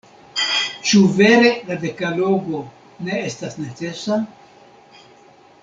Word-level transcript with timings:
Ĉu 0.91 1.01
vere 1.17 1.51
la 1.67 1.77
dekalogo 1.83 2.61
ne 3.09 3.21
estas 3.27 3.61
necesa? 3.67 4.19